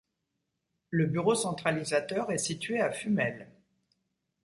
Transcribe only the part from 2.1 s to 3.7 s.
est situé à Fumel.